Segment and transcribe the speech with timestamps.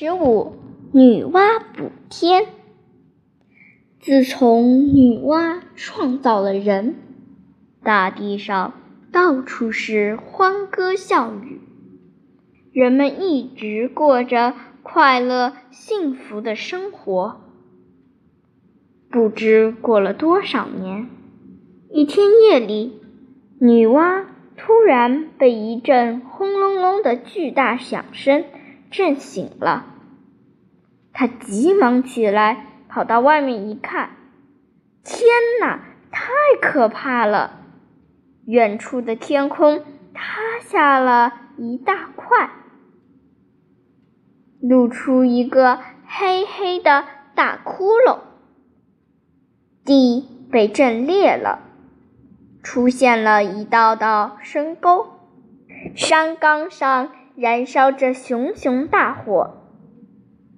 [0.00, 0.52] 十五，
[0.92, 2.46] 女娲补天。
[3.98, 6.94] 自从女娲创造了人，
[7.82, 8.74] 大地上
[9.10, 11.60] 到处是欢歌笑语，
[12.70, 14.54] 人们一直过着
[14.84, 17.40] 快乐幸福的生活。
[19.10, 21.08] 不知过了多少年，
[21.90, 23.00] 一天夜里，
[23.58, 24.26] 女娲
[24.56, 28.44] 突然被一阵轰隆隆的巨大响声。
[28.90, 29.84] 震醒了，
[31.12, 34.10] 他急忙起来，跑到外面一看，
[35.04, 35.20] 天
[35.60, 37.60] 哪，太可怕了！
[38.46, 39.84] 远处的天空
[40.14, 42.50] 塌下了一大块，
[44.60, 48.20] 露出一个黑黑的大窟窿，
[49.84, 51.60] 地被震裂了，
[52.62, 55.08] 出现了一道道深沟，
[55.94, 57.10] 山岗上。
[57.40, 59.58] 燃烧着熊熊大火，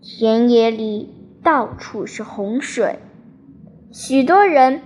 [0.00, 2.98] 田野里到处是洪水，
[3.92, 4.80] 许多人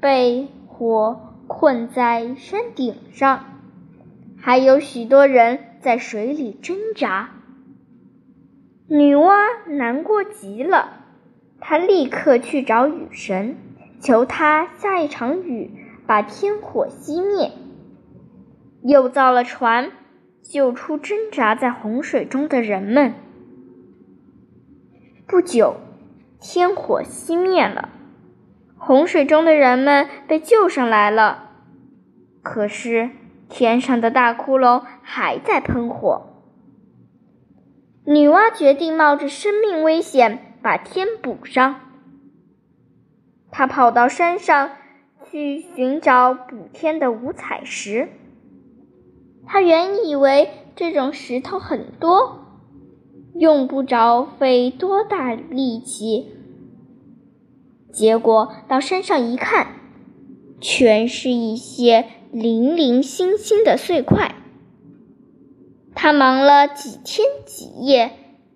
[0.00, 3.44] 被火困在山顶上，
[4.38, 7.28] 还有许多人在水里挣扎。
[8.88, 9.34] 女娲
[9.68, 11.04] 难过极了，
[11.60, 13.58] 她立刻去找雨神，
[14.00, 15.70] 求他下一场雨，
[16.06, 17.52] 把天火熄灭，
[18.82, 19.92] 又造了船。
[20.48, 23.14] 救出挣扎在洪水中的人们。
[25.26, 25.76] 不久，
[26.40, 27.88] 天火熄灭了，
[28.78, 31.50] 洪水中的人们被救上来了。
[32.42, 33.10] 可是，
[33.48, 36.26] 天上的大窟窿还在喷火。
[38.04, 41.80] 女娲决定冒着生命危险把天补上。
[43.50, 44.70] 她跑到山上
[45.28, 48.08] 去寻找补天的五彩石。
[49.48, 52.40] 他原以为这种石头很多，
[53.34, 56.26] 用不着费多大力气。
[57.92, 59.68] 结果到山上一看，
[60.60, 64.34] 全是一些零零星星的碎块。
[65.94, 68.10] 他忙了几天几夜，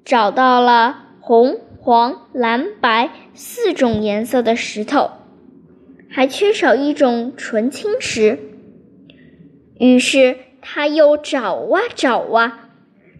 [0.04, 5.10] 找到了红、黄、蓝、白四种颜色的石头，
[6.10, 8.41] 还缺少一种纯青石。
[9.78, 10.37] 于是。
[10.62, 12.71] 他又找啊找啊，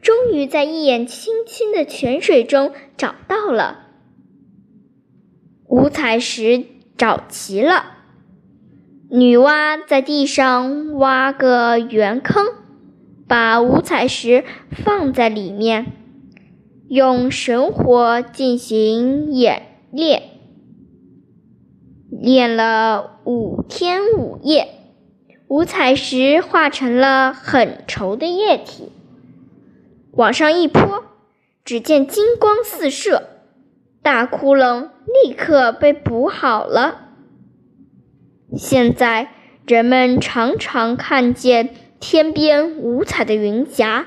[0.01, 3.87] 终于在一眼清清的泉水中找到了
[5.67, 6.65] 五彩石，
[6.97, 7.99] 找齐了。
[9.09, 12.47] 女娲在地上挖个圆坑，
[13.27, 15.87] 把五彩石放在里面，
[16.89, 20.23] 用神火进行演练，
[22.11, 24.80] 练了五天五夜。
[25.51, 28.93] 五彩石化成了很稠的液体，
[30.13, 31.03] 往上一泼，
[31.65, 33.25] 只见金光四射，
[34.01, 34.91] 大窟窿
[35.25, 37.09] 立刻被补好了。
[38.57, 39.33] 现在
[39.67, 44.07] 人们常常看见天边五彩的云霞，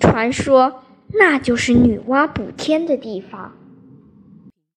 [0.00, 3.52] 传说那就是女娲补天的地方。